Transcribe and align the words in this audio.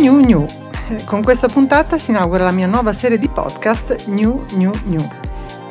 New 0.00 0.20
New. 0.20 0.46
Con 1.04 1.22
questa 1.22 1.46
puntata 1.46 1.98
si 1.98 2.10
inaugura 2.10 2.44
la 2.44 2.52
mia 2.52 2.66
nuova 2.66 2.94
serie 2.94 3.18
di 3.18 3.28
podcast 3.28 4.06
New 4.06 4.46
New 4.52 4.72
New. 4.84 5.06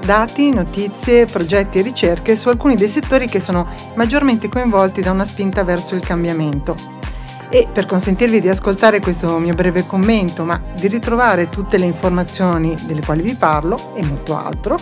Dati, 0.05 0.53
notizie, 0.53 1.25
progetti 1.25 1.79
e 1.79 1.81
ricerche 1.81 2.35
su 2.35 2.47
alcuni 2.47 2.75
dei 2.75 2.89
settori 2.89 3.27
che 3.27 3.39
sono 3.39 3.65
maggiormente 3.95 4.47
coinvolti 4.47 5.01
da 5.01 5.09
una 5.09 5.25
spinta 5.25 5.63
verso 5.63 5.95
il 5.95 6.01
cambiamento. 6.01 6.75
E 7.49 7.67
per 7.71 7.87
consentirvi 7.87 8.39
di 8.39 8.49
ascoltare 8.49 8.99
questo 8.99 9.39
mio 9.39 9.55
breve 9.55 9.87
commento, 9.87 10.43
ma 10.43 10.61
di 10.79 10.87
ritrovare 10.87 11.49
tutte 11.49 11.79
le 11.79 11.85
informazioni 11.85 12.75
delle 12.83 13.01
quali 13.01 13.23
vi 13.23 13.33
parlo 13.33 13.95
e 13.95 14.05
molto 14.05 14.37
altro, 14.37 14.77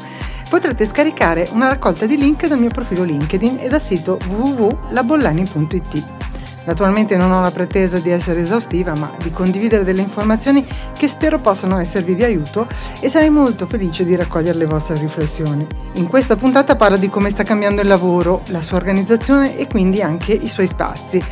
potrete 0.49 0.85
scaricare 0.85 1.47
una 1.53 1.69
raccolta 1.69 2.05
di 2.05 2.17
link 2.17 2.47
dal 2.47 2.59
mio 2.59 2.69
profilo 2.69 3.03
LinkedIn 3.03 3.59
e 3.61 3.69
dal 3.69 3.81
sito 3.81 4.19
www.labollani.it. 4.27 6.26
Naturalmente 6.67 7.15
non 7.15 7.31
ho 7.31 7.41
la 7.41 7.49
pretesa 7.49 7.97
di 7.97 8.09
essere 8.09 8.41
esaustiva, 8.41 8.93
ma 8.93 9.09
di 9.23 9.31
condividere 9.31 9.85
delle 9.85 10.01
informazioni 10.01 10.67
che 10.97 11.07
spero 11.07 11.39
possano 11.39 11.79
esservi 11.79 12.13
di 12.13 12.25
aiuto 12.25 12.67
e 12.99 13.07
sarei 13.07 13.29
molto 13.29 13.65
felice 13.67 14.03
di 14.03 14.17
raccogliere 14.17 14.57
le 14.57 14.65
vostre 14.65 14.95
riflessioni. 14.99 15.65
In 15.93 16.07
questa 16.07 16.35
puntata 16.35 16.75
parlo 16.75 16.97
di 16.97 17.07
come 17.07 17.29
sta 17.29 17.43
cambiando 17.43 17.79
il 17.79 17.87
lavoro, 17.87 18.41
la 18.47 18.61
sua 18.61 18.75
organizzazione 18.75 19.57
e 19.57 19.65
quindi 19.67 20.01
anche 20.01 20.33
i 20.33 20.49
suoi 20.49 20.67
spazi. 20.67 21.23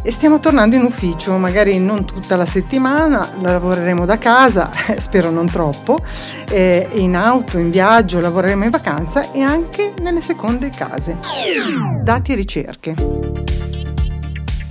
E 0.00 0.12
stiamo 0.12 0.38
tornando 0.38 0.76
in 0.76 0.82
ufficio, 0.82 1.36
magari 1.38 1.76
non 1.78 2.04
tutta 2.04 2.36
la 2.36 2.46
settimana, 2.46 3.30
lavoreremo 3.40 4.04
da 4.04 4.18
casa, 4.18 4.70
spero 4.98 5.30
non 5.30 5.46
troppo, 5.46 5.98
eh, 6.50 6.88
in 6.92 7.16
auto, 7.16 7.58
in 7.58 7.70
viaggio, 7.70 8.20
lavoreremo 8.20 8.62
in 8.62 8.70
vacanza 8.70 9.32
e 9.32 9.40
anche 9.40 9.92
nelle 10.02 10.20
seconde 10.20 10.70
case. 10.70 11.16
Dati 12.04 12.30
e 12.32 12.34
ricerche. 12.36 13.63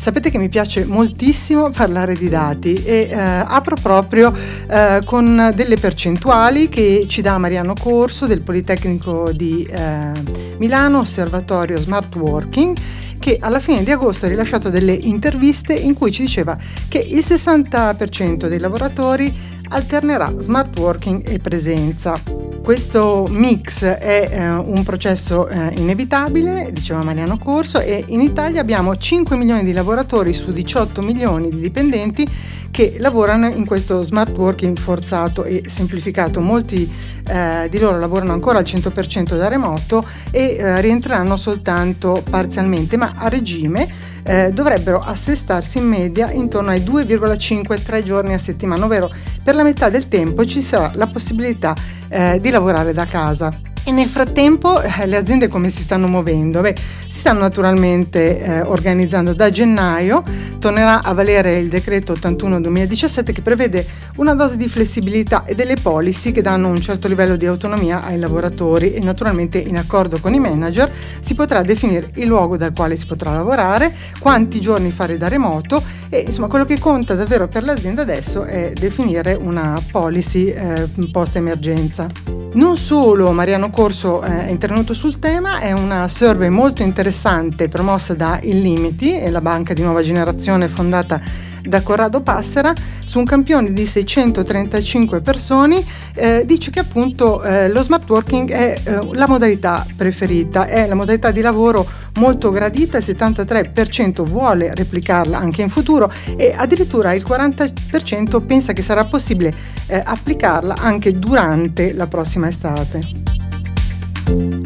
Sapete 0.04 0.30
che 0.30 0.38
mi 0.38 0.50
piace 0.50 0.84
moltissimo 0.84 1.70
parlare 1.70 2.14
di 2.16 2.28
dati 2.28 2.74
e 2.74 3.08
eh, 3.10 3.16
apro 3.18 3.78
proprio 3.82 4.36
eh, 4.68 5.00
con 5.06 5.54
delle 5.56 5.78
percentuali 5.78 6.68
che 6.68 7.06
ci 7.08 7.22
dà 7.22 7.38
Mariano 7.38 7.74
Corso 7.74 8.26
del 8.26 8.42
Politecnico 8.42 9.32
di 9.32 9.64
eh, 9.64 10.12
Milano, 10.58 11.00
Osservatorio 11.00 11.78
Smart 11.78 12.14
Working 12.16 12.78
che 13.18 13.38
alla 13.40 13.62
fine 13.62 13.86
di 13.86 13.92
agosto 13.92 14.26
ha 14.26 14.30
rilasciato 14.30 14.70
delle 14.70 14.92
interviste 14.92 15.74
in 15.74 15.94
cui 15.94 16.12
ci 16.12 16.24
diceva 16.24 16.58
che 16.90 16.98
il 16.98 17.20
60% 17.20 18.48
dei 18.50 18.60
lavoratori 18.60 19.34
alternerà 19.70 20.34
smart 20.38 20.78
working 20.78 21.26
e 21.26 21.40
presenza. 21.40 22.53
Questo 22.64 23.28
mix 23.30 23.84
è 23.84 24.30
eh, 24.32 24.50
un 24.50 24.84
processo 24.86 25.50
eh, 25.50 25.74
inevitabile, 25.76 26.70
diceva 26.72 27.04
Mariano 27.04 27.38
Corso, 27.38 27.82
e 27.82 28.06
in 28.08 28.22
Italia 28.22 28.62
abbiamo 28.62 28.96
5 28.96 29.36
milioni 29.36 29.66
di 29.66 29.74
lavoratori 29.74 30.34
su 30.34 30.54
18 30.54 31.02
milioni 31.02 31.50
di 31.50 31.60
dipendenti 31.60 32.26
che 32.74 32.96
lavorano 32.98 33.46
in 33.46 33.68
questo 33.68 34.02
smart 34.02 34.36
working 34.36 34.80
forzato 34.80 35.44
e 35.44 35.66
semplificato. 35.68 36.42
Molti 36.42 36.92
eh, 37.28 37.68
di 37.70 37.78
loro 37.78 38.00
lavorano 38.00 38.34
ancora 38.34 38.58
al 38.58 38.64
100% 38.64 39.38
da 39.38 39.48
remoto 39.48 40.04
e 40.32 40.56
eh, 40.56 40.82
rientreranno 40.82 41.38
soltanto 41.38 42.24
parzialmente, 42.28 42.98
ma 42.98 43.14
a 43.16 43.30
regime 43.30 43.88
eh, 44.24 44.50
dovrebbero 44.52 45.02
assestarsi 45.02 45.78
in 45.78 45.88
media 45.88 46.32
intorno 46.32 46.72
ai 46.72 46.80
2,5-3 46.80 48.02
giorni 48.02 48.34
a 48.34 48.40
settimana, 48.40 48.86
ovvero 48.86 49.12
per 49.44 49.54
la 49.54 49.62
metà 49.62 49.90
del 49.90 50.08
tempo 50.08 50.44
ci 50.44 50.64
sarà 50.64 50.94
la 50.96 51.06
possibilità 51.06 51.76
eh, 52.10 52.40
di 52.42 52.50
lavorare 52.50 52.92
da 52.92 53.06
casa. 53.06 53.73
E 53.86 53.92
nel 53.92 54.08
frattempo 54.08 54.82
eh, 54.82 55.06
le 55.06 55.18
aziende 55.18 55.50
come 55.50 55.68
si 55.68 55.82
stanno 55.82 56.08
muovendo? 56.08 56.62
Beh, 56.62 56.74
si 57.10 57.20
stanno 57.20 57.40
naturalmente 57.40 58.42
eh, 58.42 58.62
organizzando 58.62 59.34
da 59.34 59.50
gennaio, 59.50 60.24
tornerà 60.58 61.04
a 61.04 61.14
valere 61.14 61.58
il 61.58 61.68
decreto 61.68 62.14
81-2017 62.14 63.34
che 63.34 63.42
prevede 63.42 63.86
una 64.16 64.36
dose 64.36 64.56
di 64.56 64.70
flessibilità 64.70 65.44
e 65.44 65.54
delle 65.54 65.76
policy 65.76 66.32
che 66.32 66.42
danno 66.42 66.70
un 66.70 66.80
certo 66.80 67.10
livello 67.10 67.36
di 67.36 67.46
autonomia 67.46 68.04
ai 68.04 68.18
lavoratori 68.20 68.94
e 68.94 69.02
naturalmente 69.02 69.58
in 69.58 69.76
accordo 69.76 70.18
con 70.22 70.34
i 70.34 70.40
manager 70.40 70.90
si 71.20 71.34
potrà 71.34 71.62
definire 71.62 72.10
il 72.16 72.28
luogo 72.28 72.56
dal 72.56 72.72
quale 72.74 72.96
si 72.96 73.06
potrà 73.06 73.34
lavorare, 73.34 73.94
quanti 74.18 74.62
giorni 74.62 74.92
fare 74.92 75.18
da 75.18 75.28
remoto 75.28 75.84
e 76.08 76.24
insomma 76.26 76.48
quello 76.48 76.64
che 76.64 76.80
conta 76.80 77.16
davvero 77.16 77.50
per 77.50 77.66
l'azienda 77.66 78.04
adesso 78.04 78.44
è 78.46 78.72
definire 78.72 79.34
una 79.34 79.78
policy 79.92 80.48
eh, 80.48 80.88
post 81.12 81.36
emergenza. 81.36 82.43
Non 82.54 82.78
solo 82.78 83.32
Mariano 83.32 83.72
Corso 83.72 84.22
eh, 84.22 84.46
è 84.46 84.50
intervenuto 84.52 84.94
sul 84.94 85.18
tema, 85.18 85.60
è 85.60 85.72
una 85.72 86.08
survey 86.08 86.50
molto 86.50 86.84
interessante 86.84 87.68
promossa 87.68 88.14
da 88.14 88.40
Illimiti, 88.44 89.28
la 89.32 89.42
banca 89.42 89.74
di 89.74 89.82
nuova 89.82 90.04
generazione 90.04 90.68
fondata 90.68 91.20
da 91.64 91.82
Corrado 91.82 92.22
Passera 92.22 92.74
su 93.06 93.20
un 93.20 93.26
campione 93.26 93.74
di 93.74 93.86
635 93.86 95.22
persone 95.22 95.84
eh, 96.14 96.44
dice 96.46 96.72
che 96.72 96.80
appunto 96.80 97.42
eh, 97.44 97.70
lo 97.70 97.82
smart 97.84 98.10
working 98.10 98.50
è 98.52 98.82
eh, 98.84 99.08
la 99.14 99.28
modalità 99.28 99.86
preferita, 99.96 100.66
è 100.66 100.88
la 100.88 100.96
modalità 100.96 101.32
di 101.32 101.42
lavoro 101.42 101.88
molto 102.16 102.50
gradita, 102.50 102.98
il 102.98 103.04
73% 103.06 104.24
vuole 104.24 104.74
replicarla 104.74 105.38
anche 105.38 105.62
in 105.62 105.70
futuro 105.70 106.12
e 106.36 106.54
addirittura 106.56 107.14
il 107.14 107.24
40% 107.28 108.46
pensa 108.46 108.74
che 108.74 108.84
sarà 108.84 109.06
possibile 109.06 109.54
eh, 109.88 110.02
applicarla 110.04 110.76
anche 110.80 111.12
durante 111.12 111.94
la 111.94 112.08
prossima 112.08 112.48
estate. 112.48 113.22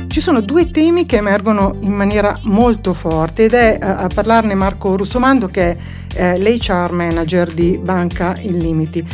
Ci 0.07 0.22
sono 0.22 0.41
due 0.41 0.69
temi 0.72 1.06
che 1.06 1.18
emergono 1.18 1.75
in 1.80 1.91
maniera 1.91 2.38
molto 2.44 2.94
forte 2.94 3.46
ed 3.46 3.53
è 3.53 3.78
a, 3.81 3.97
a 3.97 4.07
parlarne 4.07 4.53
Marco 4.56 4.96
Russomando 4.96 5.47
che 5.47 5.72
è 5.72 5.78
eh, 6.17 6.38
l'HR 6.38 6.91
manager 6.91 7.53
di 7.53 7.79
Banca 7.81 8.35
Illimiti. 8.39 9.05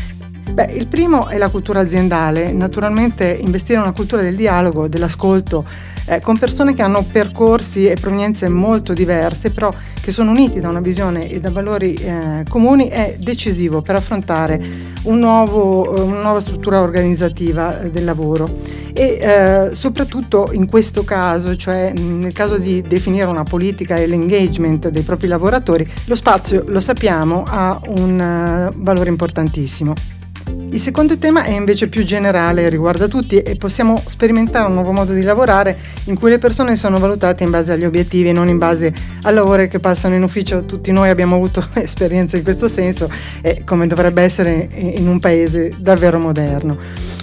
Beh, 0.53 0.69
il 0.73 0.85
primo 0.85 1.29
è 1.29 1.39
la 1.39 1.49
cultura 1.49 1.79
aziendale, 1.79 2.51
naturalmente 2.51 3.25
investire 3.41 3.79
in 3.79 3.85
una 3.85 3.91
cultura 3.91 4.21
del 4.21 4.35
dialogo, 4.35 4.87
dell'ascolto, 4.87 5.65
eh, 6.05 6.21
con 6.21 6.37
persone 6.37 6.75
che 6.75 6.83
hanno 6.83 7.03
percorsi 7.11 7.87
e 7.87 7.97
provenienze 7.99 8.47
molto 8.49 8.93
diverse, 8.93 9.49
però 9.49 9.73
che 9.99 10.11
sono 10.11 10.29
uniti 10.29 10.59
da 10.59 10.69
una 10.69 10.79
visione 10.79 11.27
e 11.27 11.39
da 11.39 11.49
valori 11.49 11.95
eh, 11.95 12.45
comuni, 12.47 12.87
è 12.89 13.15
decisivo 13.19 13.81
per 13.81 13.95
affrontare 13.95 14.63
un 15.03 15.17
nuovo, 15.17 16.03
una 16.03 16.21
nuova 16.21 16.39
struttura 16.39 16.81
organizzativa 16.81 17.81
eh, 17.81 17.89
del 17.89 18.03
lavoro 18.03 18.47
e 18.93 19.17
eh, 19.19 19.69
soprattutto 19.73 20.49
in 20.51 20.67
questo 20.67 21.03
caso, 21.03 21.55
cioè 21.55 21.93
nel 21.93 22.31
caso 22.31 22.59
di 22.59 22.83
definire 22.83 23.25
una 23.25 23.43
politica 23.43 23.95
e 23.95 24.05
l'engagement 24.05 24.89
dei 24.89 25.01
propri 25.01 25.25
lavoratori, 25.27 25.91
lo 26.05 26.15
spazio, 26.15 26.63
lo 26.67 26.79
sappiamo, 26.79 27.43
ha 27.47 27.79
un 27.87 28.69
uh, 28.71 28.79
valore 28.83 29.09
importantissimo. 29.09 30.21
Il 30.73 30.79
secondo 30.79 31.17
tema 31.17 31.43
è 31.43 31.51
invece 31.51 31.87
più 31.87 32.03
generale, 32.03 32.67
riguarda 32.69 33.07
tutti 33.07 33.37
e 33.37 33.55
possiamo 33.55 34.01
sperimentare 34.05 34.67
un 34.67 34.73
nuovo 34.73 34.91
modo 34.91 35.13
di 35.13 35.21
lavorare 35.21 35.77
in 36.05 36.17
cui 36.17 36.31
le 36.31 36.39
persone 36.39 36.75
sono 36.75 36.97
valutate 36.97 37.43
in 37.43 37.51
base 37.51 37.73
agli 37.73 37.85
obiettivi 37.85 38.29
e 38.29 38.33
non 38.33 38.49
in 38.49 38.57
base 38.57 38.93
alle 39.21 39.39
ore 39.39 39.67
che 39.67 39.79
passano 39.79 40.15
in 40.15 40.23
ufficio. 40.23 40.65
Tutti 40.65 40.91
noi 40.91 41.09
abbiamo 41.09 41.35
avuto 41.35 41.63
esperienze 41.73 42.37
in 42.37 42.43
questo 42.43 42.67
senso 42.67 43.09
e 43.41 43.63
come 43.63 43.85
dovrebbe 43.85 44.23
essere 44.23 44.67
in 44.73 45.07
un 45.07 45.19
paese 45.19 45.73
davvero 45.77 46.17
moderno. 46.17 46.77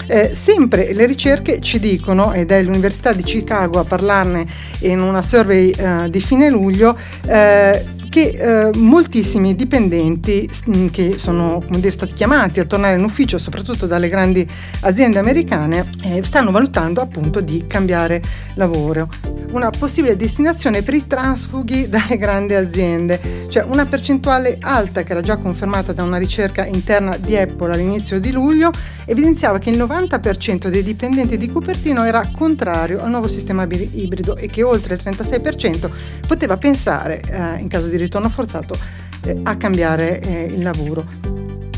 Eh, 0.07 0.35
sempre 0.35 0.93
le 0.93 1.07
ricerche 1.07 1.61
ci 1.61 1.79
dicono, 1.79 2.33
ed 2.33 2.51
è 2.51 2.61
l'Università 2.63 3.13
di 3.13 3.23
Chicago 3.23 3.79
a 3.79 3.85
parlarne 3.85 4.45
in 4.81 5.01
una 5.01 5.23
survey 5.23 5.71
eh, 5.71 6.11
di 6.11 6.21
fine 6.21 6.51
luglio, 6.51 6.97
eh, 7.27 7.85
che 8.11 8.29
eh, 8.29 8.77
moltissimi 8.77 9.55
dipendenti 9.55 10.51
mm, 10.69 10.89
che 10.89 11.17
sono 11.17 11.63
dire, 11.69 11.91
stati 11.91 12.13
chiamati 12.13 12.61
a 12.61 12.67
tornare 12.67 12.99
in 12.99 13.05
ufficio, 13.05 13.39
soprattutto 13.39 13.87
dalle 13.87 14.09
grandi 14.09 14.47
aziende 14.81 15.19
americane, 15.19 15.89
eh, 16.03 16.23
stanno 16.23 16.51
valutando 16.51 17.01
appunto 17.01 17.41
di 17.41 17.65
cambiare 17.67 18.21
lavoro. 18.55 19.09
Una 19.51 19.71
possibile 19.71 20.17
destinazione 20.17 20.83
per 20.83 20.95
i 20.95 21.09
transfughi 21.09 21.89
dalle 21.91 22.17
grandi 22.17 22.55
aziende, 22.55 23.47
cioè 23.49 23.65
una 23.65 23.85
percentuale 23.85 24.59
alta 24.61 25.03
che 25.03 25.11
era 25.11 25.21
già 25.21 25.39
confermata 25.39 25.93
da 25.93 26.05
una 26.05 26.19
ricerca 26.19 26.65
interna 26.65 27.17
di 27.17 27.37
Apple 27.37 27.73
all'inizio 27.73 28.21
di 28.21 28.31
luglio, 28.31 28.71
evidenziava 29.07 29.59
che 29.59 29.71
il 29.71 29.79
90% 29.79 30.69
dei 30.69 30.85
dipendenti 30.85 31.37
di 31.37 31.49
Cupertino 31.49 32.05
era 32.05 32.29
contrario 32.33 33.01
al 33.01 33.11
nuovo 33.11 33.27
sistema 33.27 33.67
ibrido 33.69 34.37
e 34.37 34.47
che 34.47 34.63
oltre 34.63 34.95
il 34.95 35.01
36% 35.03 35.91
poteva 36.29 36.57
pensare, 36.57 37.21
eh, 37.21 37.59
in 37.59 37.67
caso 37.67 37.89
di 37.89 37.97
ritorno 37.97 38.29
forzato, 38.29 38.79
eh, 39.25 39.37
a 39.43 39.57
cambiare 39.57 40.21
eh, 40.21 40.45
il 40.45 40.63
lavoro. 40.63 41.30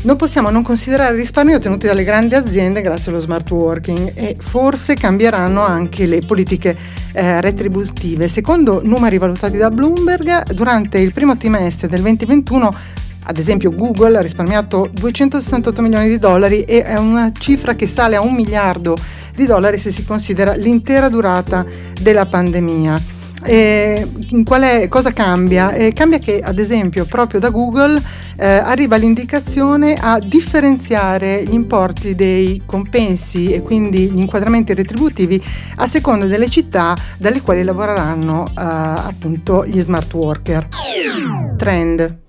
Non 0.03 0.17
possiamo 0.17 0.49
non 0.49 0.63
considerare 0.63 1.13
i 1.13 1.17
risparmi 1.17 1.53
ottenuti 1.53 1.87
dalle 1.87 2.03
grandi 2.03 2.35
aziende 2.35 2.81
grazie 2.81 3.09
allo 3.09 3.21
smart 3.21 3.49
working 3.51 4.11
e 4.15 4.35
forse 4.37 4.95
cambieranno 4.95 5.61
anche 5.65 6.05
le 6.05 6.19
politiche 6.19 6.75
eh, 7.13 7.39
retributive. 7.39 8.27
Secondo 8.27 8.81
numeri 8.83 9.17
valutati 9.17 9.55
da 9.55 9.69
Bloomberg, 9.69 10.51
durante 10.51 10.97
il 10.97 11.13
primo 11.13 11.37
trimestre 11.37 11.87
del 11.87 12.01
2021 12.01 12.75
ad 13.25 13.37
esempio 13.37 13.71
Google 13.71 14.17
ha 14.17 14.21
risparmiato 14.21 14.89
268 14.91 15.81
milioni 15.81 16.09
di 16.09 16.17
dollari 16.17 16.63
e 16.63 16.83
è 16.83 16.97
una 16.97 17.31
cifra 17.31 17.73
che 17.73 17.87
sale 17.87 18.17
a 18.17 18.21
un 18.21 18.33
miliardo 18.33 18.97
di 19.33 19.45
dollari 19.45 19.79
se 19.79 19.91
si 19.91 20.03
considera 20.03 20.53
l'intera 20.53 21.07
durata 21.07 21.65
della 22.01 22.25
pandemia. 22.25 23.22
E 23.45 24.07
è, 24.47 24.87
cosa 24.87 25.11
cambia? 25.11 25.71
Eh, 25.71 25.93
cambia 25.93 26.19
che 26.19 26.39
ad 26.39 26.59
esempio 26.59 27.05
proprio 27.05 27.39
da 27.39 27.49
Google 27.49 28.01
eh, 28.37 28.45
arriva 28.45 28.95
l'indicazione 28.95 29.95
a 29.99 30.19
differenziare 30.19 31.43
gli 31.43 31.53
importi 31.53 32.15
dei 32.15 32.61
compensi 32.65 33.51
e 33.51 33.61
quindi 33.61 34.09
gli 34.09 34.19
inquadramenti 34.19 34.73
retributivi 34.73 35.41
a 35.77 35.87
seconda 35.87 36.25
delle 36.25 36.49
città 36.49 36.95
dalle 37.17 37.41
quali 37.41 37.63
lavoreranno 37.63 38.45
eh, 38.47 38.51
appunto 38.55 39.65
gli 39.65 39.79
smart 39.79 40.13
worker. 40.13 40.67
Trend. 41.57 42.22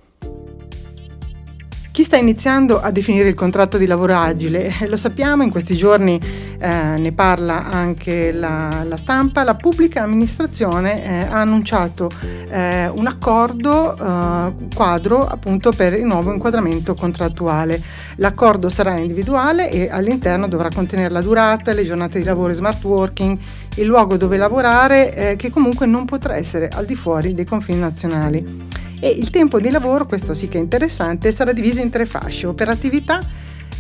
Chi 1.95 2.03
sta 2.03 2.17
iniziando 2.17 2.81
a 2.81 2.91
definire 2.91 3.29
il 3.29 3.37
contratto 3.37 3.79
di 3.79 3.87
lavoro 3.87 4.17
agile? 4.17 4.67
Eh, 4.81 4.89
lo 4.89 4.97
sappiamo, 4.97 5.45
in 5.45 5.51
questi 5.53 5.77
giorni 5.77 6.19
eh, 6.59 6.97
ne 6.99 7.13
parla 7.13 7.67
anche 7.67 8.33
la, 8.33 8.83
la, 8.83 8.97
stampa, 8.97 9.45
la 9.45 9.55
pubblica 9.55 10.03
amministrazione 10.03 11.05
eh, 11.05 11.33
ha 11.33 11.41
annunciato 11.41 12.11
eh, 12.51 12.89
un 12.89 13.07
accordo 13.07 13.97
eh, 13.97 14.55
quadro 14.75 15.25
appunto 15.25 15.71
per 15.71 15.95
il 15.95 16.05
nuovo 16.05 16.33
inquadramento 16.33 16.97
contrattuale. 16.97 17.81
L'accordo 18.17 18.69
sarà 18.69 18.97
individuale 18.97 19.71
e 19.71 19.89
all'interno 19.89 20.49
dovrà 20.49 20.71
contenere 20.75 21.11
la 21.11 21.23
durata, 21.23 21.73
le 21.73 21.85
giornate 21.85 22.19
di 22.19 22.25
lavoro 22.25 22.53
smart 22.55 22.83
working, 22.83 23.39
il 23.77 23.87
luogo 23.87 24.17
dove 24.17 24.37
lavorare 24.37 25.15
eh, 25.15 25.37
che 25.37 25.49
comunque 25.49 25.87
non 25.87 26.07
potrà 26.07 26.35
essere 26.35 26.69
al 26.71 26.87
di 26.87 26.97
fuori 26.97 27.35
dei 27.35 27.45
confini 27.45 27.79
nazionali 27.79 28.83
e 29.05 29.11
il 29.11 29.29
tempo 29.29 29.61
di 29.61 29.69
lavoro, 29.69 30.07
questo 30.07 30.33
sì 30.33 30.49
che 30.49 30.57
è 30.57 30.63
interessante, 30.63 31.31
sarà 31.31 31.53
diviso 31.53 31.79
in 31.79 31.91
tre 31.91 32.07
fasce, 32.07 32.47
operatività, 32.47 33.21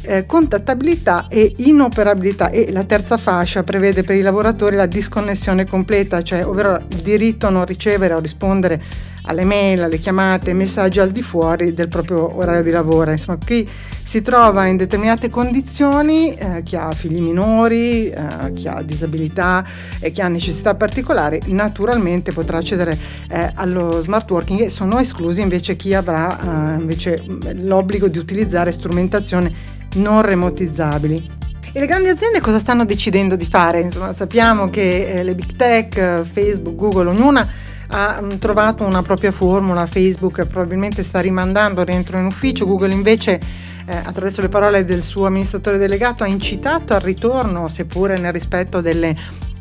eh, 0.02 0.26
contattabilità 0.26 1.28
e 1.28 1.54
inoperabilità. 1.56 2.50
E 2.50 2.70
la 2.70 2.84
terza 2.84 3.16
fascia 3.16 3.62
prevede 3.62 4.02
per 4.02 4.16
i 4.16 4.20
lavoratori 4.20 4.76
la 4.76 4.84
disconnessione 4.84 5.64
completa, 5.64 6.20
cioè 6.20 6.44
ovvero 6.44 6.76
il 6.76 6.98
diritto 6.98 7.46
a 7.46 7.50
non 7.50 7.64
ricevere 7.64 8.12
o 8.12 8.18
rispondere 8.18 8.82
alle 9.26 9.44
mail, 9.44 9.82
alle 9.82 9.98
chiamate, 9.98 10.52
messaggi 10.52 11.00
al 11.00 11.10
di 11.10 11.22
fuori 11.22 11.72
del 11.72 11.88
proprio 11.88 12.36
orario 12.36 12.62
di 12.62 12.70
lavoro. 12.70 13.10
Insomma, 13.10 13.38
chi 13.38 13.68
si 14.04 14.20
trova 14.20 14.66
in 14.66 14.76
determinate 14.76 15.30
condizioni, 15.30 16.34
eh, 16.34 16.62
chi 16.62 16.76
ha 16.76 16.92
figli 16.92 17.20
minori, 17.20 18.10
eh, 18.10 18.52
chi 18.54 18.68
ha 18.68 18.82
disabilità 18.82 19.64
e 19.98 20.10
chi 20.10 20.20
ha 20.20 20.28
necessità 20.28 20.74
particolari, 20.74 21.40
naturalmente 21.46 22.32
potrà 22.32 22.58
accedere 22.58 22.98
eh, 23.28 23.50
allo 23.54 24.00
smart 24.02 24.30
working 24.30 24.60
e 24.60 24.70
sono 24.70 24.98
esclusi 24.98 25.40
invece 25.40 25.76
chi 25.76 25.94
avrà 25.94 26.74
eh, 26.74 26.80
invece 26.80 27.22
l'obbligo 27.54 28.08
di 28.08 28.18
utilizzare 28.18 28.72
strumentazione 28.72 29.52
non 29.94 30.20
remotizzabili. 30.22 31.42
E 31.76 31.80
le 31.80 31.86
grandi 31.86 32.08
aziende 32.08 32.40
cosa 32.40 32.58
stanno 32.58 32.84
decidendo 32.84 33.34
di 33.34 33.46
fare? 33.46 33.80
Insomma, 33.80 34.12
sappiamo 34.12 34.70
che 34.70 35.06
eh, 35.10 35.22
le 35.24 35.34
big 35.34 35.56
tech, 35.56 36.22
Facebook, 36.22 36.76
Google, 36.76 37.08
ognuna 37.08 37.72
ha 37.88 38.20
mm, 38.22 38.28
trovato 38.38 38.84
una 38.84 39.02
propria 39.02 39.32
formula, 39.32 39.86
Facebook 39.86 40.46
probabilmente 40.46 41.02
sta 41.02 41.20
rimandando 41.20 41.82
rientro 41.82 42.18
in 42.18 42.26
ufficio, 42.26 42.66
Google 42.66 42.92
invece 42.92 43.40
eh, 43.86 43.96
attraverso 43.96 44.40
le 44.40 44.48
parole 44.48 44.84
del 44.84 45.02
suo 45.02 45.26
amministratore 45.26 45.78
delegato 45.78 46.24
ha 46.24 46.26
incitato 46.26 46.94
al 46.94 47.00
ritorno, 47.00 47.68
seppure 47.68 48.16
nel 48.18 48.32
rispetto 48.32 48.80
delle 48.80 49.14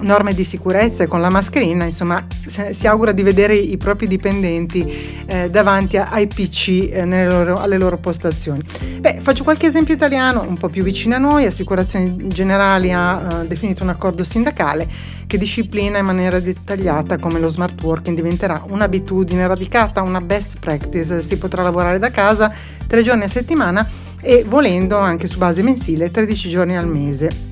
norme 0.04 0.34
di 0.34 0.44
sicurezza 0.44 1.04
e 1.04 1.08
con 1.08 1.22
la 1.22 1.30
mascherina, 1.30 1.86
insomma 1.86 2.26
si 2.46 2.88
augura 2.88 3.12
di 3.12 3.24
vedere 3.24 3.56
i 3.56 3.78
propri 3.78 4.08
dipendenti 4.08 5.24
eh, 5.26 5.50
davanti 5.50 5.98
ai 5.98 6.28
PC 6.28 6.90
eh, 6.92 7.06
loro, 7.06 7.60
alle 7.60 7.78
loro 7.78 7.98
postazioni. 7.98 8.62
Beh, 9.00 9.20
faccio 9.22 9.44
qualche 9.44 9.68
esempio 9.68 9.94
italiano 9.94 10.46
un 10.48 10.58
po' 10.58 10.70
più 10.70 10.84
vicino 10.84 11.16
a 11.16 11.18
noi, 11.18 11.46
Assicurazioni 11.46 12.28
Generali 12.28 12.92
ha 12.92 13.42
eh, 13.42 13.48
definito 13.48 13.84
un 13.84 13.90
accordo 13.90 14.24
sindacale 14.24 14.88
che 15.26 15.38
disciplina 15.38 15.98
in 15.98 16.06
maniera 16.06 16.40
dettagliata 16.40 17.18
come 17.18 17.40
lo 17.40 17.50
smart 17.50 17.82
working 17.82 18.16
diventerà 18.16 18.64
un'abitudine 18.68 19.48
radicata, 19.48 20.02
una 20.02 20.22
best 20.22 20.60
practice, 20.60 21.22
si 21.22 21.38
potrà 21.38 21.64
lavorare 21.64 21.98
da 21.98 22.12
casa 22.12 22.54
tre 22.88 23.02
giorni 23.02 23.24
a 23.24 23.28
settimana 23.28 23.88
e 24.22 24.46
volendo 24.48 24.98
anche 24.98 25.28
su 25.28 25.38
base 25.38 25.64
mensile 25.64 26.12
13 26.12 26.50
giorni 26.50 26.78
al 26.78 26.88
mese 26.88 27.52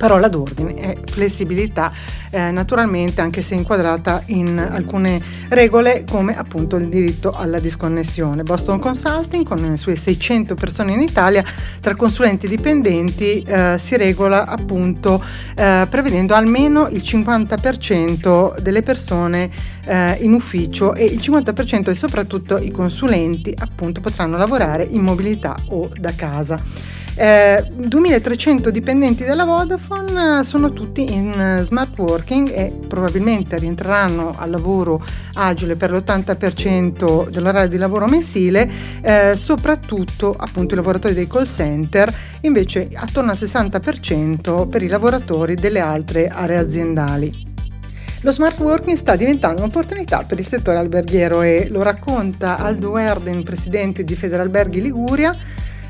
parola 0.00 0.28
d'ordine 0.28 0.74
è 0.76 0.96
flessibilità, 1.04 1.92
eh, 2.30 2.50
naturalmente 2.50 3.20
anche 3.20 3.42
se 3.42 3.54
inquadrata 3.54 4.22
in 4.28 4.58
alcune 4.58 5.20
regole 5.50 6.04
come 6.08 6.34
appunto 6.38 6.76
il 6.76 6.88
diritto 6.88 7.32
alla 7.32 7.58
disconnessione. 7.58 8.42
Boston 8.42 8.78
Consulting 8.78 9.44
con 9.44 9.58
le 9.60 9.76
sue 9.76 9.96
600 9.96 10.54
persone 10.54 10.92
in 10.92 11.02
Italia 11.02 11.44
tra 11.82 11.94
consulenti 11.96 12.46
e 12.46 12.48
dipendenti 12.48 13.42
eh, 13.42 13.76
si 13.78 13.98
regola 13.98 14.46
appunto 14.46 15.22
eh, 15.54 15.86
prevedendo 15.90 16.32
almeno 16.32 16.88
il 16.88 17.02
50% 17.02 18.58
delle 18.58 18.80
persone 18.80 19.50
eh, 19.84 20.16
in 20.20 20.32
ufficio 20.32 20.94
e 20.94 21.04
il 21.04 21.20
50% 21.20 21.90
e 21.90 21.94
soprattutto 21.94 22.56
i 22.56 22.70
consulenti 22.70 23.54
appunto 23.54 24.00
potranno 24.00 24.38
lavorare 24.38 24.82
in 24.82 25.02
mobilità 25.02 25.54
o 25.68 25.90
da 25.94 26.14
casa. 26.14 26.98
Eh, 27.16 27.64
2300 27.70 28.70
dipendenti 28.70 29.24
della 29.24 29.44
Vodafone 29.44 30.40
eh, 30.40 30.44
sono 30.44 30.72
tutti 30.72 31.12
in 31.12 31.38
eh, 31.38 31.62
smart 31.62 31.98
working 31.98 32.50
e 32.50 32.72
probabilmente 32.86 33.58
rientreranno 33.58 34.34
al 34.38 34.50
lavoro 34.50 35.04
agile 35.34 35.76
per 35.76 35.90
l'80% 35.90 37.28
dell'orario 37.28 37.68
di 37.68 37.76
lavoro 37.76 38.06
mensile, 38.06 38.70
eh, 39.02 39.34
soprattutto 39.36 40.34
appunto 40.38 40.74
i 40.74 40.76
lavoratori 40.76 41.12
dei 41.12 41.26
call 41.26 41.44
center, 41.44 42.14
invece 42.42 42.88
attorno 42.94 43.32
al 43.32 43.36
60% 43.36 44.68
per 44.68 44.82
i 44.82 44.88
lavoratori 44.88 45.56
delle 45.56 45.80
altre 45.80 46.28
aree 46.28 46.56
aziendali. 46.56 47.48
Lo 48.22 48.32
smart 48.32 48.60
working 48.60 48.96
sta 48.96 49.16
diventando 49.16 49.62
un'opportunità 49.62 50.24
per 50.24 50.38
il 50.38 50.46
settore 50.46 50.76
alberghiero 50.76 51.40
e 51.40 51.68
lo 51.70 51.82
racconta 51.82 52.58
Aldo 52.58 52.98
Erden, 52.98 53.42
presidente 53.42 54.04
di 54.04 54.14
Federalberghi 54.14 54.82
Liguria, 54.82 55.34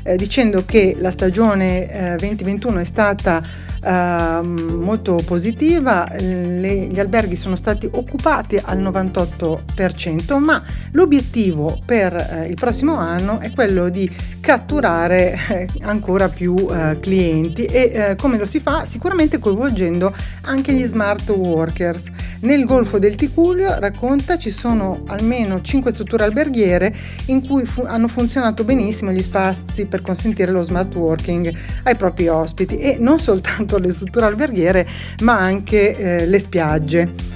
eh, 0.03 0.15
dicendo 0.15 0.65
che 0.65 0.95
la 0.97 1.11
stagione 1.11 2.13
eh, 2.13 2.15
2021 2.17 2.79
è 2.79 2.83
stata 2.85 3.41
eh, 3.83 4.41
molto 4.41 5.21
positiva, 5.25 6.07
le, 6.17 6.87
gli 6.87 6.99
alberghi 6.99 7.35
sono 7.35 7.55
stati 7.55 7.89
occupati 7.91 8.59
al 8.61 8.79
98%, 8.79 10.37
ma 10.37 10.61
l'obiettivo 10.91 11.79
per 11.85 12.13
eh, 12.13 12.47
il 12.47 12.55
prossimo 12.55 12.95
anno 12.95 13.39
è 13.39 13.51
quello 13.51 13.89
di 13.89 14.09
catturare 14.39 15.37
eh, 15.49 15.67
ancora 15.81 16.29
più 16.29 16.55
eh, 16.55 16.99
clienti 16.99 17.65
e 17.65 17.91
eh, 17.93 18.15
come 18.15 18.37
lo 18.37 18.45
si 18.45 18.59
fa? 18.59 18.85
Sicuramente 18.85 19.39
coinvolgendo 19.39 20.13
anche 20.43 20.73
gli 20.73 20.83
smart 20.83 21.29
workers. 21.29 22.09
Nel 22.41 22.65
Golfo 22.65 22.99
del 22.99 23.15
Ticulio, 23.15 23.79
racconta, 23.79 24.37
ci 24.37 24.51
sono 24.51 25.03
almeno 25.07 25.61
5 25.61 25.91
strutture 25.91 26.23
alberghiere 26.23 26.93
in 27.27 27.45
cui 27.45 27.65
fu- 27.65 27.83
hanno 27.85 28.07
funzionato 28.07 28.63
benissimo 28.63 29.11
gli 29.11 29.21
spazi 29.21 29.85
per 29.85 30.01
consentire 30.01 30.51
lo 30.51 30.61
smart 30.61 30.93
working 30.95 31.53
ai 31.83 31.95
propri 31.95 32.27
ospiti 32.27 32.77
e 32.77 32.97
non 32.99 33.19
soltanto 33.19 33.70
le 33.77 33.91
strutture 33.91 34.25
alberghiere 34.25 34.87
ma 35.19 35.37
anche 35.39 35.95
eh, 35.97 36.25
le 36.25 36.39
spiagge. 36.39 37.30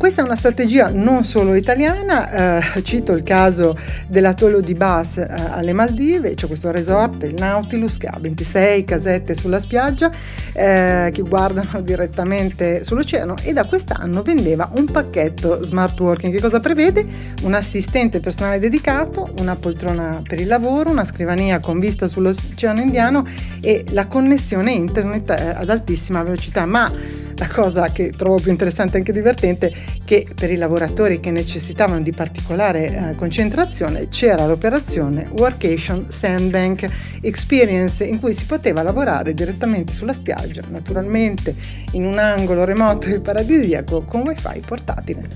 Questa 0.00 0.22
è 0.22 0.24
una 0.24 0.34
strategia 0.34 0.88
non 0.90 1.24
solo 1.24 1.54
italiana, 1.54 2.62
eh, 2.74 2.82
cito 2.82 3.12
il 3.12 3.22
caso 3.22 3.76
dell'atollo 4.08 4.60
di 4.60 4.72
Bas 4.72 5.18
eh, 5.18 5.26
alle 5.28 5.74
Maldive, 5.74 6.32
c'è 6.32 6.46
questo 6.46 6.70
resort, 6.70 7.24
il 7.24 7.34
Nautilus, 7.34 7.98
che 7.98 8.06
ha 8.06 8.16
26 8.18 8.84
casette 8.84 9.34
sulla 9.34 9.60
spiaggia 9.60 10.10
eh, 10.54 11.10
che 11.12 11.20
guardano 11.20 11.82
direttamente 11.84 12.82
sull'oceano 12.82 13.34
e 13.42 13.52
da 13.52 13.64
quest'anno 13.64 14.22
vendeva 14.22 14.70
un 14.72 14.86
pacchetto 14.86 15.62
smart 15.62 16.00
working. 16.00 16.32
Che 16.32 16.40
cosa 16.40 16.60
prevede? 16.60 17.04
Un 17.42 17.52
assistente 17.52 18.20
personale 18.20 18.58
dedicato, 18.58 19.28
una 19.38 19.56
poltrona 19.56 20.22
per 20.26 20.40
il 20.40 20.46
lavoro, 20.46 20.88
una 20.88 21.04
scrivania 21.04 21.60
con 21.60 21.78
vista 21.78 22.08
sull'oceano 22.08 22.80
indiano 22.80 23.22
e 23.60 23.84
la 23.90 24.06
connessione 24.06 24.72
internet 24.72 25.28
eh, 25.28 25.48
ad 25.56 25.68
altissima 25.68 26.22
velocità. 26.22 26.64
Ma 26.64 26.90
la 27.40 27.48
cosa 27.48 27.90
che 27.90 28.10
trovo 28.10 28.36
più 28.38 28.50
interessante 28.50 28.96
e 28.96 28.98
anche 28.98 29.12
divertente 29.12 29.72
che 30.04 30.26
per 30.34 30.50
i 30.50 30.56
lavoratori 30.56 31.20
che 31.20 31.30
necessitavano 31.30 32.02
di 32.02 32.12
particolare 32.12 33.12
eh, 33.12 33.14
concentrazione 33.14 34.08
c'era 34.08 34.44
l'operazione 34.44 35.26
Workation 35.30 36.10
Sandbank 36.10 36.86
Experience 37.22 38.04
in 38.04 38.20
cui 38.20 38.34
si 38.34 38.44
poteva 38.44 38.82
lavorare 38.82 39.32
direttamente 39.32 39.94
sulla 39.94 40.12
spiaggia, 40.12 40.62
naturalmente 40.68 41.54
in 41.92 42.04
un 42.04 42.18
angolo 42.18 42.64
remoto 42.64 43.08
e 43.08 43.20
paradisiaco 43.20 44.02
con 44.02 44.20
wifi 44.20 44.60
portatile. 44.60 45.28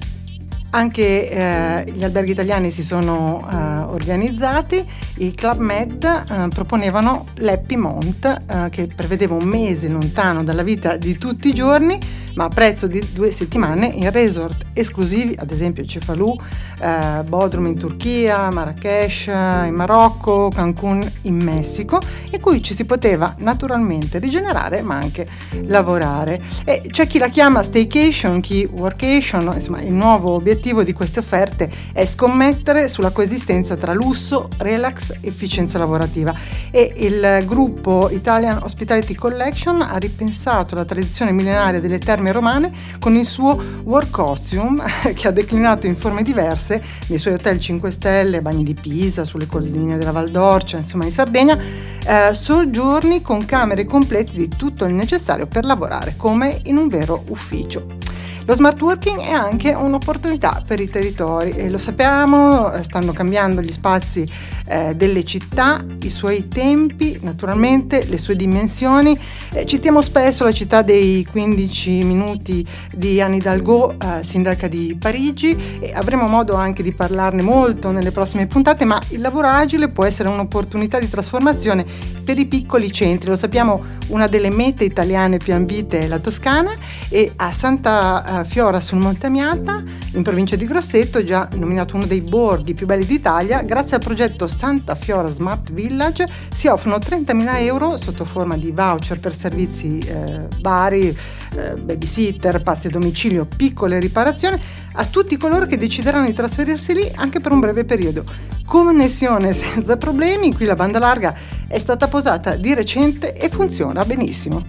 Anche 0.70 1.30
eh, 1.30 1.84
gli 1.90 2.04
alberghi 2.04 2.32
italiani 2.32 2.70
si 2.70 2.82
sono 2.82 3.49
eh, 3.50 3.83
organizzati. 3.90 4.84
Il 5.16 5.34
Club 5.34 5.58
Med 5.58 6.04
eh, 6.04 6.48
proponevano 6.48 7.26
l'Happy 7.36 7.76
Month, 7.76 8.24
eh, 8.24 8.68
che 8.70 8.86
prevedeva 8.86 9.34
un 9.34 9.44
mese 9.44 9.88
lontano 9.88 10.44
dalla 10.44 10.62
vita 10.62 10.96
di 10.96 11.16
tutti 11.18 11.48
i 11.48 11.54
giorni, 11.54 11.98
ma 12.34 12.44
a 12.44 12.48
prezzo 12.48 12.86
di 12.86 13.12
due 13.12 13.30
settimane 13.30 13.86
in 13.86 14.10
resort 14.10 14.64
esclusivi, 14.72 15.36
ad 15.38 15.50
esempio 15.50 15.84
Cefalù, 15.84 16.36
eh, 16.80 17.22
Bodrum 17.22 17.66
in 17.66 17.78
Turchia, 17.78 18.50
Marrakesh 18.50 19.26
in 19.26 19.72
Marocco, 19.74 20.48
Cancun 20.48 21.08
in 21.22 21.36
Messico, 21.36 22.00
in 22.30 22.40
cui 22.40 22.62
ci 22.62 22.74
si 22.74 22.84
poteva 22.84 23.34
naturalmente 23.38 24.18
rigenerare 24.18 24.82
ma 24.82 24.96
anche 24.96 25.26
lavorare. 25.66 26.40
E 26.64 26.82
c'è 26.88 27.06
chi 27.06 27.18
la 27.18 27.28
chiama 27.28 27.62
staycation, 27.62 28.40
chi 28.40 28.68
workation, 28.70 29.52
insomma 29.54 29.80
il 29.80 29.92
nuovo 29.92 30.32
obiettivo 30.32 30.82
di 30.82 30.92
queste 30.92 31.20
offerte 31.20 31.70
è 31.92 32.04
scommettere 32.04 32.88
sulla 32.88 33.10
coesistenza 33.10 33.73
tra 33.76 33.92
lusso, 33.92 34.48
relax 34.58 35.14
efficienza 35.20 35.78
lavorativa 35.78 36.34
e 36.70 36.92
il 36.96 37.42
gruppo 37.44 38.10
Italian 38.10 38.60
Hospitality 38.62 39.14
Collection 39.14 39.80
ha 39.82 39.96
ripensato 39.96 40.74
la 40.74 40.84
tradizione 40.84 41.32
millenaria 41.32 41.80
delle 41.80 41.98
terme 41.98 42.32
romane 42.32 42.72
con 42.98 43.16
il 43.16 43.26
suo 43.26 43.60
Workotium 43.84 44.82
che 45.14 45.28
ha 45.28 45.30
declinato 45.30 45.86
in 45.86 45.96
forme 45.96 46.22
diverse 46.22 46.82
nei 47.06 47.18
suoi 47.18 47.34
hotel 47.34 47.60
5 47.60 47.90
stelle, 47.90 48.40
bagni 48.40 48.64
di 48.64 48.74
Pisa, 48.74 49.24
sulle 49.24 49.46
colline 49.46 49.96
della 49.96 50.12
Val 50.12 50.30
d'Orcia, 50.30 50.76
insomma 50.76 51.04
in 51.04 51.12
Sardegna, 51.12 51.58
eh, 52.06 52.34
soggiorni 52.34 53.22
con 53.22 53.44
camere 53.44 53.84
complete 53.84 54.32
di 54.34 54.48
tutto 54.48 54.84
il 54.84 54.94
necessario 54.94 55.46
per 55.46 55.64
lavorare 55.64 56.14
come 56.16 56.60
in 56.64 56.76
un 56.76 56.88
vero 56.88 57.24
ufficio. 57.28 58.03
Lo 58.46 58.52
smart 58.52 58.78
working 58.82 59.20
è 59.20 59.32
anche 59.32 59.72
un'opportunità 59.72 60.62
per 60.66 60.78
i 60.78 60.90
territori 60.90 61.52
e 61.52 61.70
lo 61.70 61.78
sappiamo, 61.78 62.70
eh, 62.72 62.82
stanno 62.82 63.12
cambiando 63.14 63.62
gli 63.62 63.72
spazi 63.72 64.30
eh, 64.66 64.94
delle 64.94 65.24
città, 65.24 65.82
i 66.02 66.10
suoi 66.10 66.46
tempi, 66.46 67.18
naturalmente 67.22 68.04
le 68.04 68.18
sue 68.18 68.36
dimensioni. 68.36 69.18
Eh, 69.50 69.64
citiamo 69.64 70.02
spesso 70.02 70.44
la 70.44 70.52
città 70.52 70.82
dei 70.82 71.24
15 71.24 72.02
minuti 72.02 72.66
di 72.92 73.18
Anne 73.18 73.36
Hidalgo, 73.36 73.92
eh, 73.92 74.22
sindaca 74.22 74.68
di 74.68 74.94
Parigi 75.00 75.78
e 75.80 75.92
avremo 75.94 76.26
modo 76.26 76.54
anche 76.54 76.82
di 76.82 76.92
parlarne 76.92 77.40
molto 77.40 77.92
nelle 77.92 78.10
prossime 78.10 78.46
puntate, 78.46 78.84
ma 78.84 79.00
il 79.08 79.22
lavoro 79.22 79.48
agile 79.48 79.88
può 79.88 80.04
essere 80.04 80.28
un'opportunità 80.28 80.98
di 80.98 81.08
trasformazione 81.08 81.86
per 82.22 82.38
i 82.38 82.44
piccoli 82.44 82.92
centri. 82.92 83.30
Lo 83.30 83.36
sappiamo, 83.36 83.82
una 84.08 84.26
delle 84.26 84.50
mete 84.50 84.84
italiane 84.84 85.38
più 85.38 85.54
ambite 85.54 86.00
è 86.00 86.06
la 86.08 86.18
Toscana 86.18 86.72
e 87.08 87.32
a 87.36 87.50
Santa 87.52 88.33
Fiora 88.42 88.80
sul 88.80 88.98
Monte 88.98 89.26
Amiata, 89.26 89.80
in 90.14 90.22
provincia 90.24 90.56
di 90.56 90.66
Grosseto, 90.66 91.22
già 91.22 91.48
nominato 91.54 91.94
uno 91.94 92.06
dei 92.06 92.22
borghi 92.22 92.74
più 92.74 92.86
belli 92.86 93.06
d'Italia, 93.06 93.62
grazie 93.62 93.96
al 93.96 94.02
progetto 94.02 94.48
Santa 94.48 94.96
Fiora 94.96 95.28
Smart 95.28 95.70
Village 95.70 96.28
si 96.52 96.66
offrono 96.66 96.96
30.000 96.96 97.60
euro 97.60 97.96
sotto 97.96 98.24
forma 98.24 98.56
di 98.56 98.72
voucher 98.72 99.20
per 99.20 99.36
servizi 99.36 99.98
eh, 99.98 100.48
vari, 100.60 101.16
eh, 101.56 101.74
babysitter, 101.74 102.62
pasti 102.62 102.88
a 102.88 102.90
domicilio, 102.90 103.46
piccole 103.46 104.00
riparazioni 104.00 104.60
a 104.94 105.04
tutti 105.04 105.36
coloro 105.36 105.66
che 105.66 105.76
decideranno 105.76 106.26
di 106.26 106.32
trasferirsi 106.32 106.94
lì 106.94 107.12
anche 107.14 107.40
per 107.40 107.52
un 107.52 107.60
breve 107.60 107.84
periodo. 107.84 108.24
Connessione 108.66 109.52
senza 109.54 109.96
problemi, 109.96 110.52
qui 110.52 110.64
la 110.64 110.74
banda 110.74 110.98
larga 110.98 111.34
è 111.68 111.78
stata 111.78 112.08
posata 112.08 112.56
di 112.56 112.74
recente 112.74 113.34
e 113.34 113.48
funziona 113.48 114.04
benissimo. 114.04 114.64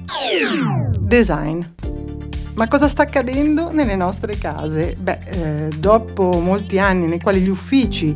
Design. 0.99 1.63
Ma 2.55 2.69
cosa 2.69 2.87
sta 2.87 3.03
accadendo 3.03 3.71
nelle 3.71 3.97
nostre 3.97 4.37
case? 4.37 4.95
Beh, 4.97 5.19
eh, 5.25 5.69
dopo 5.77 6.39
molti 6.39 6.79
anni 6.79 7.05
nei 7.05 7.19
quali 7.19 7.41
gli 7.41 7.49
uffici 7.49 8.15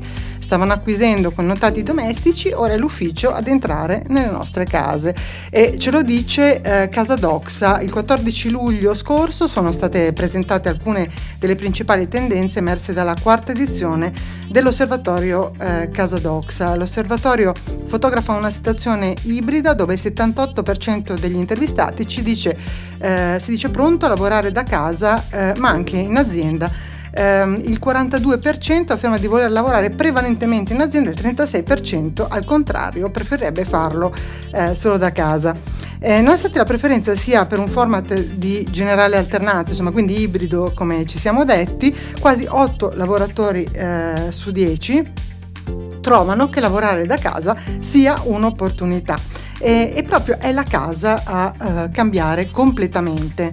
stavano 0.50 0.74
acquisendo 0.74 1.30
connotati 1.30 1.84
domestici, 1.84 2.50
ora 2.52 2.74
è 2.74 2.78
l'ufficio 2.78 3.32
ad 3.32 3.48
entrare 3.48 4.04
nelle 4.08 4.32
nostre 4.32 4.66
case. 4.66 5.14
E 5.52 5.78
ce 5.78 5.92
lo 5.92 6.02
dice 6.02 6.60
eh, 6.62 6.90
Casa 6.90 7.14
Doxa. 7.14 7.82
Il 7.82 7.92
14 7.92 8.50
luglio 8.50 8.96
scorso 8.96 9.48
sono 9.48 9.72
state 9.72 10.12
presentate 10.12 10.68
alcune 10.68 11.08
delle 11.38 11.54
principali 11.54 12.08
tendenze 12.08 12.58
emerse 12.58 12.94
dalla 12.94 13.14
quarta 13.22 13.52
edizione 13.52 14.12
dell'osservatorio 14.50 15.54
eh, 15.60 15.90
Casa 15.94 16.18
Doxa. 16.18 16.74
L'osservatorio 16.74 17.54
fotografa 17.86 18.34
una 18.34 18.50
situazione 18.50 19.14
ibrida 19.26 19.76
dove 19.76 19.94
il 19.94 20.00
78% 20.02 21.16
degli 21.20 21.36
intervistati 21.36 22.08
ci 22.08 22.24
dice, 22.24 22.58
eh, 22.98 23.38
si 23.40 23.52
dice 23.52 23.70
pronto 23.70 24.08
a 24.08 24.10
lavorare 24.10 24.52
da 24.52 24.64
casa 24.64 25.26
eh, 25.30 25.54
ma 25.60 25.70
anche 25.70 25.98
in 25.98 26.18
azienda 26.18 26.89
ehm, 27.12 27.62
il 27.66 27.80
42% 27.84 28.92
afferma 28.92 29.18
di 29.18 29.28
voler 29.28 29.52
lavorare 29.52 29.90
prevalentemente 29.90 30.74
in 30.74 30.82
azienda, 30.82 31.10
il 31.10 31.18
36% 31.20 32.26
al 32.28 32.46
contrario 32.46 33.10
preferirebbe 33.10 33.66
farlo 33.66 34.14
eh, 34.52 34.76
solo 34.76 34.98
da 34.98 35.12
casa. 35.12 35.56
Eh, 36.02 36.22
nonostante 36.22 36.58
la 36.58 36.64
preferenza 36.64 37.14
sia 37.16 37.46
per 37.46 37.60
un 37.60 37.68
format 37.68 38.14
di 38.18 38.66
generale 38.70 39.18
alternanza, 39.18 39.72
insomma 39.72 39.92
quindi 39.92 40.20
ibrido 40.22 40.72
come 40.74 41.06
ci 41.06 41.20
siamo 41.20 41.44
detti, 41.44 41.94
quasi 42.20 42.46
8 42.50 42.94
lavoratori 42.96 43.68
eh, 43.72 44.28
su 44.30 44.52
10 44.52 45.28
trovano 46.00 46.50
che 46.50 46.60
lavorare 46.60 47.06
da 47.06 47.18
casa 47.18 47.56
sia 47.80 48.22
un'opportunità 48.24 49.20
e, 49.60 49.92
e 49.96 50.04
proprio 50.04 50.40
è 50.40 50.52
la 50.52 50.64
casa 50.64 51.22
a 51.26 51.54
uh, 51.58 51.92
cambiare 51.92 52.50
completamente 52.50 53.52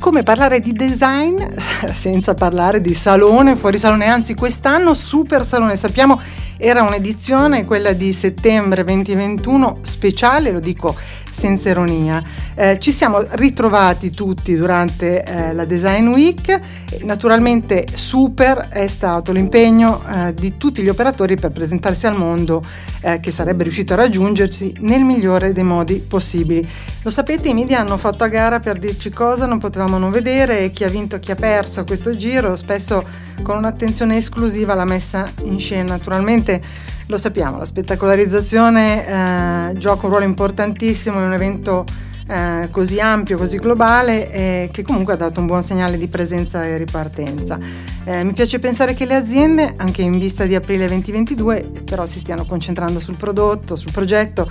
come 0.00 0.22
parlare 0.22 0.60
di 0.60 0.72
design 0.72 1.36
senza 1.92 2.34
parlare 2.34 2.80
di 2.80 2.94
salone, 2.94 3.54
fuori 3.54 3.78
salone, 3.78 4.06
anzi 4.06 4.34
quest'anno 4.34 4.94
super 4.94 5.44
salone, 5.44 5.76
sappiamo 5.76 6.20
era 6.56 6.82
un'edizione, 6.82 7.64
quella 7.64 7.92
di 7.92 8.12
settembre 8.12 8.82
2021 8.82 9.78
speciale, 9.82 10.50
lo 10.50 10.58
dico 10.58 10.96
senza 11.40 11.70
ironia. 11.70 12.22
Eh, 12.54 12.78
ci 12.78 12.92
siamo 12.92 13.24
ritrovati 13.30 14.10
tutti 14.10 14.54
durante 14.54 15.24
eh, 15.24 15.54
la 15.54 15.64
Design 15.64 16.08
Week, 16.08 16.60
naturalmente 17.00 17.86
super 17.94 18.68
è 18.68 18.86
stato 18.88 19.32
l'impegno 19.32 20.02
eh, 20.06 20.34
di 20.34 20.58
tutti 20.58 20.82
gli 20.82 20.90
operatori 20.90 21.36
per 21.36 21.50
presentarsi 21.50 22.06
al 22.06 22.18
mondo 22.18 22.62
eh, 23.00 23.20
che 23.20 23.30
sarebbe 23.30 23.62
riuscito 23.62 23.94
a 23.94 23.96
raggiungerci 23.96 24.76
nel 24.80 25.02
migliore 25.02 25.54
dei 25.54 25.64
modi 25.64 26.04
possibili. 26.06 26.68
Lo 27.00 27.08
sapete, 27.08 27.48
i 27.48 27.54
media 27.54 27.80
hanno 27.80 27.96
fatto 27.96 28.24
a 28.24 28.28
gara 28.28 28.60
per 28.60 28.78
dirci 28.78 29.08
cosa 29.08 29.46
non 29.46 29.56
potevamo 29.56 29.96
non 29.96 30.10
vedere 30.10 30.60
e 30.60 30.70
chi 30.70 30.84
ha 30.84 30.88
vinto 30.90 31.16
e 31.16 31.20
chi 31.20 31.30
ha 31.30 31.36
perso 31.36 31.80
a 31.80 31.84
questo 31.84 32.14
giro, 32.14 32.54
spesso 32.54 33.02
con 33.42 33.56
un'attenzione 33.56 34.18
esclusiva 34.18 34.74
alla 34.74 34.84
messa 34.84 35.24
in 35.44 35.58
scena. 35.58 35.92
Naturalmente 35.94 36.60
lo 37.10 37.18
sappiamo, 37.18 37.58
la 37.58 37.66
spettacolarizzazione 37.66 39.06
eh, 39.06 39.78
gioca 39.78 40.06
un 40.06 40.10
ruolo 40.10 40.24
importantissimo 40.24 41.18
in 41.18 41.24
un 41.26 41.32
evento 41.32 41.84
eh, 42.28 42.68
così 42.70 43.00
ampio, 43.00 43.36
così 43.36 43.58
globale, 43.58 44.30
eh, 44.30 44.68
che 44.72 44.82
comunque 44.82 45.14
ha 45.14 45.16
dato 45.16 45.40
un 45.40 45.46
buon 45.46 45.62
segnale 45.62 45.98
di 45.98 46.06
presenza 46.06 46.64
e 46.64 46.76
ripartenza. 46.76 47.58
Eh, 48.04 48.22
mi 48.22 48.32
piace 48.32 48.60
pensare 48.60 48.94
che 48.94 49.04
le 49.04 49.16
aziende, 49.16 49.74
anche 49.76 50.02
in 50.02 50.18
vista 50.18 50.46
di 50.46 50.54
aprile 50.54 50.86
2022, 50.86 51.70
però 51.84 52.06
si 52.06 52.20
stiano 52.20 52.44
concentrando 52.44 53.00
sul 53.00 53.16
prodotto, 53.16 53.74
sul 53.74 53.90
progetto 53.90 54.48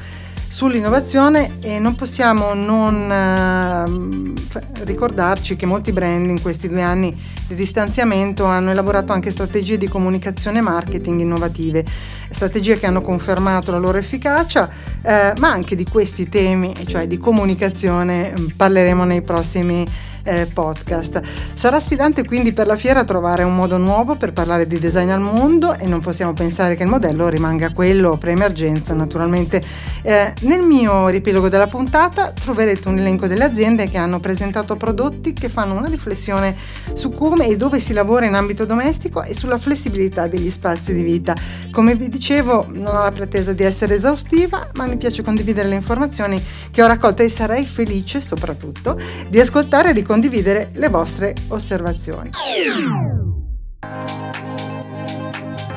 sull'innovazione 0.49 1.57
e 1.61 1.77
non 1.77 1.95
possiamo 1.95 2.55
non 2.55 3.11
eh, 3.11 4.83
ricordarci 4.83 5.55
che 5.55 5.67
molti 5.67 5.93
brand 5.93 6.27
in 6.27 6.41
questi 6.41 6.67
due 6.67 6.81
anni 6.81 7.15
di 7.47 7.53
distanziamento 7.53 8.45
hanno 8.45 8.71
elaborato 8.71 9.13
anche 9.13 9.29
strategie 9.29 9.77
di 9.77 9.87
comunicazione 9.87 10.57
e 10.57 10.61
marketing 10.61 11.21
innovative, 11.21 11.85
strategie 12.31 12.79
che 12.79 12.87
hanno 12.87 13.01
confermato 13.01 13.71
la 13.71 13.77
loro 13.77 13.99
efficacia, 13.99 14.69
eh, 15.03 15.33
ma 15.37 15.49
anche 15.49 15.75
di 15.75 15.85
questi 15.85 16.27
temi, 16.27 16.73
cioè 16.87 17.07
di 17.07 17.17
comunicazione, 17.17 18.33
parleremo 18.55 19.03
nei 19.03 19.21
prossimi 19.21 19.85
eh, 20.29 20.45
podcast. 20.45 21.21
Sarà 21.55 21.79
sfidante 21.79 22.23
quindi 22.23 22.53
per 22.53 22.67
la 22.67 22.75
fiera 22.75 23.03
trovare 23.03 23.43
un 23.43 23.55
modo 23.55 23.77
nuovo 23.77 24.15
per 24.15 24.31
parlare 24.31 24.67
di 24.67 24.79
design 24.79 25.09
al 25.09 25.21
mondo 25.21 25.73
e 25.73 25.87
non 25.87 26.01
possiamo 26.01 26.33
pensare 26.33 26.75
che 26.75 26.83
il 26.83 26.89
modello 26.89 27.27
rimanga 27.27 27.71
quello 27.71 28.17
pre-emergenza 28.17 28.93
naturalmente. 28.93 29.63
Eh, 30.03 30.33
nel 30.41 30.61
mio 30.61 31.07
riepilogo 31.07 31.49
della 31.49 31.67
puntata 31.67 32.31
troverete 32.31 32.87
un 32.87 32.99
elenco 32.99 33.25
delle 33.25 33.43
aziende 33.43 33.89
che 33.89 33.97
hanno 33.97 34.19
presentato 34.19 34.75
prodotti 34.75 35.33
che 35.33 35.49
fanno 35.49 35.75
una 35.75 35.87
riflessione 35.87 36.55
su 36.93 37.09
come 37.09 37.47
e 37.47 37.57
dove 37.57 37.79
si 37.79 37.93
lavora 37.93 38.25
in 38.25 38.35
ambito 38.35 38.65
domestico 38.65 39.23
e 39.23 39.35
sulla 39.35 39.57
flessibilità 39.57 40.27
degli 40.27 40.51
spazi 40.51 40.93
di 40.93 41.01
vita. 41.01 41.33
Come 41.71 41.95
vi 41.95 42.07
dicevo, 42.07 42.67
non 42.69 42.95
ho 42.95 43.03
la 43.03 43.11
pretesa 43.11 43.53
di 43.53 43.63
essere 43.63 43.95
esaustiva, 43.95 44.69
ma 44.75 44.85
mi 44.85 44.97
piace 44.97 45.23
condividere 45.23 45.67
le 45.67 45.75
informazioni 45.75 46.41
che 46.69 46.83
ho 46.83 46.87
raccolto 46.87 47.23
e 47.23 47.29
sarei 47.29 47.65
felice 47.65 48.21
soprattutto 48.21 48.99
di 49.27 49.39
ascoltare 49.39 49.89
e 49.89 49.93
di 49.93 50.03
condividere 50.19 50.71
le 50.73 50.89
vostre 50.89 51.33
osservazioni. 51.47 52.31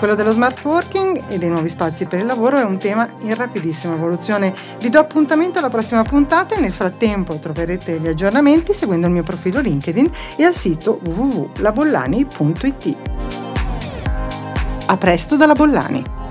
Quello 0.01 0.17
dello 0.17 0.33
smart 0.33 0.65
working 0.65 1.23
e 1.29 1.39
dei 1.39 1.49
nuovi 1.49 1.69
spazi 1.69 2.07
per 2.07 2.19
il 2.19 2.27
lavoro 2.27 2.57
è 2.57 2.65
un 2.65 2.77
tema 2.77 3.09
in 3.21 3.37
rapidissima 3.37 3.95
evoluzione. 3.95 4.53
Vi 4.81 4.89
do 4.89 4.99
appuntamento 4.99 5.61
alla 5.61 5.69
prossima 5.69 6.03
puntata 6.03 6.57
e 6.57 6.61
nel 6.61 6.73
frattempo 6.73 7.37
troverete 7.37 8.01
gli 8.01 8.09
aggiornamenti 8.09 8.75
seguendo 8.75 9.07
il 9.07 9.13
mio 9.13 9.23
profilo 9.23 9.61
LinkedIn 9.61 10.11
e 10.35 10.43
al 10.43 10.55
sito 10.55 10.99
www.labollani.it. 11.05 12.97
A 14.87 14.97
presto 14.97 15.37
dalla 15.37 15.55
Bollani! 15.55 16.22